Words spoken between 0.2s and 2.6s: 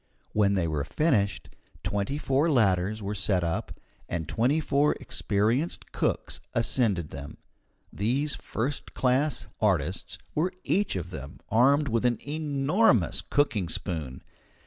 When they were finished, twenty four